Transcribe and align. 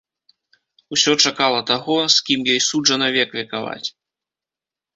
Усё 0.97 1.11
чакала 1.27 1.59
таго, 1.71 1.97
з 2.15 2.25
кім 2.29 2.39
ёй 2.55 2.59
суджана 2.71 3.07
век 3.19 3.29
векаваць. 3.43 3.87